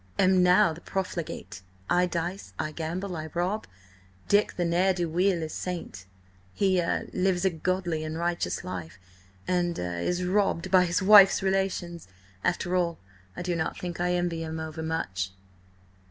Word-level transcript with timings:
–am 0.17 0.41
now 0.41 0.73
the 0.73 0.81
profligate: 0.81 1.61
I 1.87 2.07
dice, 2.07 2.53
I 2.57 2.71
gamble, 2.71 3.15
I 3.15 3.29
rob. 3.35 3.67
Dick 4.27 4.55
the 4.55 4.65
ne'er 4.65 4.93
do 4.93 5.07
weel 5.07 5.43
is 5.43 5.53
saint. 5.53 6.07
He–er–lives 6.55 7.45
a 7.45 7.51
godly 7.51 8.03
and 8.03 8.17
righteous 8.17 8.63
life, 8.63 8.97
and–er–is 9.47 10.23
robbed 10.25 10.71
by 10.71 10.85
his 10.85 11.03
wife's 11.03 11.43
relations. 11.43 12.07
After 12.43 12.75
all, 12.75 12.97
I 13.37 13.43
do 13.43 13.55
not 13.55 13.77
think 13.77 14.01
I 14.01 14.15
envy 14.15 14.41
him 14.43 14.59
overmuch." 14.59 15.33